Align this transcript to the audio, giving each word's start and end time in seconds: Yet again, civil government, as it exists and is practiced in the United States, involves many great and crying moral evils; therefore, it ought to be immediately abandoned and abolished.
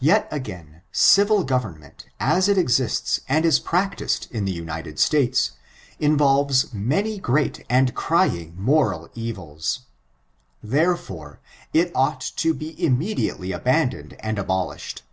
Yet 0.00 0.28
again, 0.30 0.82
civil 0.92 1.44
government, 1.44 2.04
as 2.20 2.46
it 2.46 2.58
exists 2.58 3.20
and 3.26 3.46
is 3.46 3.58
practiced 3.58 4.30
in 4.30 4.44
the 4.44 4.52
United 4.52 4.98
States, 4.98 5.52
involves 5.98 6.74
many 6.74 7.18
great 7.18 7.64
and 7.70 7.94
crying 7.94 8.52
moral 8.58 9.08
evils; 9.14 9.86
therefore, 10.62 11.40
it 11.72 11.90
ought 11.94 12.20
to 12.36 12.52
be 12.52 12.76
immediately 12.84 13.50
abandoned 13.52 14.14
and 14.20 14.38
abolished. 14.38 15.04